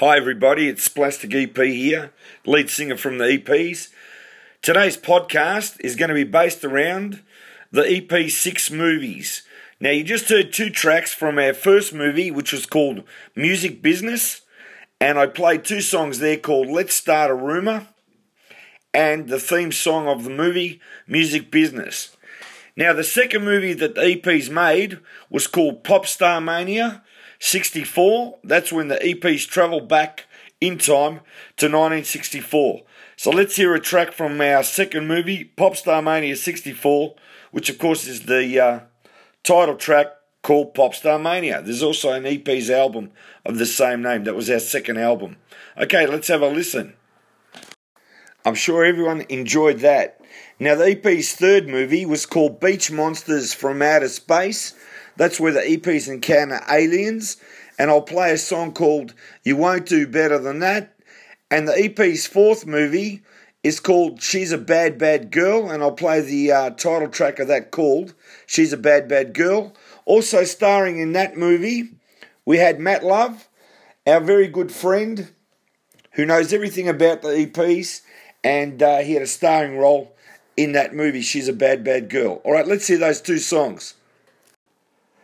Hi, 0.00 0.16
everybody, 0.16 0.66
it's 0.66 0.88
Plastic 0.88 1.34
EP 1.34 1.54
here, 1.58 2.10
lead 2.46 2.70
singer 2.70 2.96
from 2.96 3.18
the 3.18 3.36
EPs. 3.36 3.88
Today's 4.62 4.96
podcast 4.96 5.78
is 5.80 5.94
going 5.94 6.08
to 6.08 6.14
be 6.14 6.24
based 6.24 6.64
around 6.64 7.22
the 7.70 7.82
EP 7.82 8.30
six 8.30 8.70
movies. 8.70 9.42
Now, 9.78 9.90
you 9.90 10.02
just 10.02 10.30
heard 10.30 10.54
two 10.54 10.70
tracks 10.70 11.12
from 11.12 11.38
our 11.38 11.52
first 11.52 11.92
movie, 11.92 12.30
which 12.30 12.50
was 12.50 12.64
called 12.64 13.04
Music 13.36 13.82
Business, 13.82 14.40
and 15.02 15.18
I 15.18 15.26
played 15.26 15.66
two 15.66 15.82
songs 15.82 16.18
there 16.18 16.38
called 16.38 16.68
Let's 16.68 16.94
Start 16.94 17.30
a 17.30 17.34
Rumor 17.34 17.86
and 18.94 19.28
the 19.28 19.38
theme 19.38 19.70
song 19.70 20.08
of 20.08 20.24
the 20.24 20.30
movie, 20.30 20.80
Music 21.06 21.50
Business. 21.50 22.16
Now, 22.74 22.94
the 22.94 23.04
second 23.04 23.44
movie 23.44 23.74
that 23.74 23.96
the 23.96 24.16
EPs 24.16 24.48
made 24.48 24.98
was 25.28 25.46
called 25.46 25.84
Popstar 25.84 26.42
Mania 26.42 27.02
64. 27.40 28.38
That's 28.44 28.72
when 28.72 28.88
the 28.88 28.96
EPs 28.96 29.48
travel 29.48 29.80
back 29.80 30.26
in 30.60 30.78
time 30.78 31.20
to 31.56 31.66
1964. 31.66 32.82
So 33.16 33.30
let's 33.30 33.56
hear 33.56 33.74
a 33.74 33.80
track 33.80 34.12
from 34.12 34.40
our 34.40 34.62
second 34.62 35.08
movie, 35.08 35.52
Popstar 35.56 36.02
Mania 36.04 36.36
64, 36.36 37.14
which 37.50 37.68
of 37.68 37.78
course 37.78 38.06
is 38.06 38.22
the 38.22 38.60
uh, 38.60 38.80
title 39.42 39.76
track 39.76 40.06
called 40.42 40.74
Popstar 40.74 41.20
Mania. 41.20 41.60
There's 41.62 41.82
also 41.82 42.12
an 42.12 42.26
EP's 42.26 42.70
album 42.70 43.10
of 43.44 43.58
the 43.58 43.66
same 43.66 44.02
name. 44.02 44.24
That 44.24 44.36
was 44.36 44.50
our 44.50 44.58
second 44.58 44.98
album. 44.98 45.36
Okay, 45.76 46.06
let's 46.06 46.28
have 46.28 46.42
a 46.42 46.48
listen. 46.48 46.94
I'm 48.44 48.54
sure 48.54 48.84
everyone 48.84 49.26
enjoyed 49.28 49.80
that. 49.80 50.20
Now, 50.58 50.74
the 50.74 50.90
EP's 50.90 51.34
third 51.34 51.68
movie 51.68 52.06
was 52.06 52.26
called 52.26 52.60
Beach 52.60 52.90
Monsters 52.90 53.52
from 53.52 53.82
Outer 53.82 54.08
Space. 54.08 54.74
That's 55.20 55.38
where 55.38 55.52
the 55.52 55.60
EPs 55.60 56.08
encounter 56.08 56.62
aliens. 56.70 57.36
And 57.78 57.90
I'll 57.90 58.00
play 58.00 58.32
a 58.32 58.38
song 58.38 58.72
called 58.72 59.12
You 59.44 59.54
Won't 59.54 59.84
Do 59.84 60.06
Better 60.06 60.38
Than 60.38 60.60
That. 60.60 60.94
And 61.50 61.68
the 61.68 61.78
EP's 61.78 62.26
fourth 62.26 62.64
movie 62.64 63.20
is 63.62 63.80
called 63.80 64.22
She's 64.22 64.50
a 64.50 64.56
Bad 64.56 64.96
Bad 64.96 65.30
Girl. 65.30 65.70
And 65.70 65.82
I'll 65.82 65.92
play 65.92 66.22
the 66.22 66.50
uh, 66.52 66.70
title 66.70 67.08
track 67.08 67.38
of 67.38 67.48
that 67.48 67.70
called 67.70 68.14
She's 68.46 68.72
a 68.72 68.78
Bad 68.78 69.08
Bad 69.08 69.34
Girl. 69.34 69.74
Also 70.06 70.44
starring 70.44 70.98
in 70.98 71.12
that 71.12 71.36
movie, 71.36 71.90
we 72.46 72.56
had 72.56 72.80
Matt 72.80 73.04
Love, 73.04 73.46
our 74.06 74.20
very 74.20 74.48
good 74.48 74.72
friend 74.72 75.30
who 76.12 76.24
knows 76.24 76.50
everything 76.54 76.88
about 76.88 77.20
the 77.20 77.46
EPs. 77.46 78.00
And 78.42 78.82
uh, 78.82 79.00
he 79.00 79.12
had 79.12 79.22
a 79.22 79.26
starring 79.26 79.76
role 79.76 80.16
in 80.56 80.72
that 80.72 80.94
movie, 80.94 81.20
She's 81.20 81.46
a 81.46 81.52
Bad, 81.52 81.84
Bad 81.84 82.08
Girl. 82.08 82.40
All 82.42 82.52
right, 82.52 82.66
let's 82.66 82.86
hear 82.86 82.96
those 82.96 83.20
two 83.20 83.36
songs. 83.36 83.96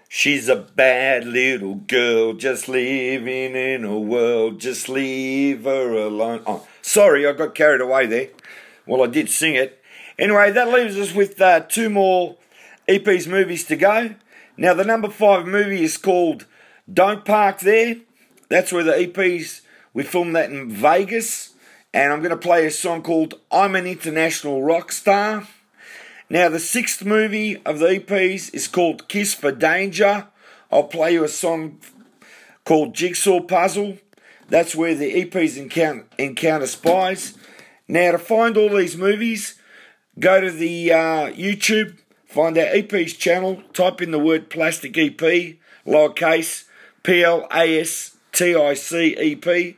She's 0.09 0.49
a 0.49 0.57
bad 0.57 1.25
little 1.25 1.75
girl, 1.75 2.33
just 2.33 2.69
living 2.69 3.55
in 3.55 3.85
a 3.85 3.99
world, 3.99 4.61
just 4.61 4.89
leave 4.89 5.65
her 5.65 5.93
alone. 5.93 6.43
Oh, 6.47 6.67
sorry, 6.83 7.27
I 7.27 7.33
got 7.33 7.55
carried 7.55 7.81
away 7.81 8.07
there. 8.07 8.29
Well, 8.87 9.03
I 9.03 9.09
did 9.09 9.29
sing 9.29 9.55
it. 9.55 9.83
Anyway, 10.19 10.51
that 10.53 10.69
leaves 10.69 10.97
us 10.97 11.13
with 11.13 11.41
uh, 11.41 11.61
two 11.61 11.91
more 11.91 12.37
EP's 12.89 13.27
movies 13.27 13.65
to 13.65 13.77
go. 13.77 14.15
Now, 14.57 14.75
the 14.75 14.85
number 14.85 15.11
five 15.11 15.47
movie 15.47 15.83
is 15.83 15.99
called 15.99 16.47
Don't 16.91 17.25
Park 17.25 17.61
There. 17.61 17.97
That's 18.49 18.73
where 18.73 18.85
the 18.85 18.93
EPs, 18.93 19.63
we 19.93 20.05
filmed 20.05 20.37
that 20.37 20.51
in 20.51 20.71
Vegas 20.71 21.55
and 21.97 22.13
I'm 22.13 22.21
going 22.21 22.31
to 22.31 22.37
play 22.37 22.67
a 22.67 22.71
song 22.71 23.03
called 23.03 23.41
I'm 23.51 23.75
an 23.75 23.87
International 23.87 24.63
Rock 24.63 24.93
Star. 24.93 25.49
Now, 26.29 26.49
the 26.49 26.59
sixth 26.59 27.05
movie 27.05 27.63
of 27.65 27.79
the 27.79 28.01
EPs 28.01 28.53
is 28.53 28.69
called 28.69 29.09
Kiss 29.09 29.35
for 29.35 29.53
Danger. 29.53 30.27
I'll 30.71 30.85
play 30.85 31.13
you 31.13 31.25
a 31.25 31.29
song 31.29 31.79
called 32.65 32.95
Jigsaw 32.95 33.41
Puzzle. 33.41 33.99
That's 34.49 34.75
where 34.75 34.95
the 34.95 35.25
EPs 35.25 35.57
encounter, 35.57 36.07
encounter 36.19 36.67
spies. 36.67 37.37
Now, 37.89 38.13
to 38.13 38.19
find 38.19 38.57
all 38.57 38.71
these 38.71 38.97
movies, 38.97 39.59
go 40.19 40.41
to 40.41 40.51
the 40.51 40.93
uh, 40.93 41.31
YouTube, 41.33 41.99
find 42.27 42.59
our 42.59 42.67
EP's 42.67 43.15
channel, 43.15 43.63
type 43.73 44.03
in 44.03 44.11
the 44.11 44.19
word 44.19 44.51
Plastic 44.51 44.99
EP, 44.99 45.57
lowercase, 45.87 46.65
P 47.03 47.23
L 47.23 47.47
A 47.53 47.81
S 47.81 48.17
T 48.33 48.57
I 48.57 48.75
C 48.75 49.17
E 49.17 49.37
P 49.37 49.77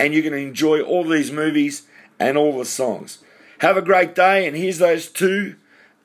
and 0.00 0.14
you're 0.14 0.22
going 0.22 0.32
to 0.32 0.38
enjoy 0.38 0.80
all 0.80 1.04
these 1.04 1.30
movies 1.30 1.86
and 2.18 2.38
all 2.38 2.58
the 2.58 2.64
songs. 2.64 3.18
Have 3.58 3.76
a 3.76 3.82
great 3.82 4.14
day, 4.14 4.46
and 4.46 4.56
here's 4.56 4.78
those 4.78 5.08
two 5.08 5.56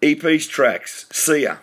EP's 0.05 0.45
tracks. 0.45 1.07
See 1.11 1.43
ya. 1.43 1.57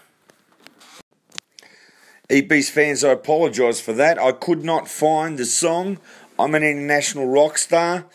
EP's 2.29 2.71
fans, 2.71 3.05
I 3.05 3.11
apologise 3.11 3.81
for 3.81 3.93
that. 3.93 4.19
I 4.19 4.33
could 4.33 4.65
not 4.65 4.89
find 4.89 5.39
the 5.39 5.45
song. 5.45 5.99
I'm 6.41 6.57
an 6.57 6.65
international 6.65 7.29
rock 7.29 7.57
star. 7.57 8.07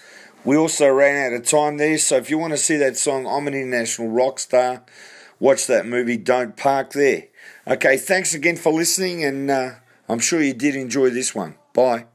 We 0.43 0.57
also 0.57 0.89
ran 0.89 1.31
out 1.31 1.39
of 1.39 1.45
time 1.45 1.77
there, 1.77 1.97
so 1.97 2.17
if 2.17 2.29
you 2.29 2.37
want 2.37 2.51
to 2.51 2.57
see 2.57 2.75
that 2.75 2.97
song, 2.97 3.25
I'm 3.25 3.47
an 3.47 3.53
international 3.53 4.09
rock 4.09 4.39
star, 4.39 4.83
watch 5.39 5.65
that 5.67 5.85
movie, 5.85 6.17
Don't 6.17 6.57
Park 6.57 6.91
There. 6.91 7.27
Okay, 7.65 7.95
thanks 7.95 8.33
again 8.33 8.57
for 8.57 8.73
listening, 8.73 9.23
and 9.23 9.49
uh, 9.49 9.71
I'm 10.09 10.19
sure 10.19 10.41
you 10.41 10.53
did 10.53 10.75
enjoy 10.75 11.09
this 11.09 11.33
one. 11.33 11.55
Bye. 11.73 12.07